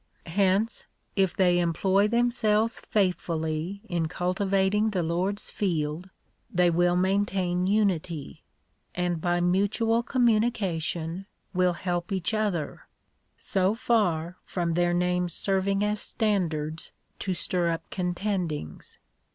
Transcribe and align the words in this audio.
Hence, 0.25 0.87
if 1.15 1.35
they 1.35 1.59
employ 1.59 2.07
themselves 2.07 2.79
faithfully 2.89 3.81
in 3.87 4.07
cultivating 4.07 4.89
the 4.89 5.03
Lord's 5.03 5.51
field, 5.51 6.09
they 6.49 6.71
will 6.71 6.95
maintain 6.95 7.67
unity; 7.67 8.41
and, 8.95 9.21
by 9.21 9.39
mutual 9.39 10.01
communication, 10.01 11.27
will 11.53 11.73
help 11.73 12.11
each 12.11 12.33
other— 12.33 12.87
so 13.37 13.75
far 13.75 14.37
from 14.43 14.73
their 14.73 14.91
names 14.95 15.35
serving 15.35 15.83
as 15.83 16.01
standards 16.01 16.91
to 17.19 17.35
stir 17.35 17.69
up 17.69 17.87
contendings. 17.91 18.97